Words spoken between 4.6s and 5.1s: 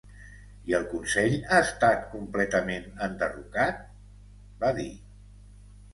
va dir.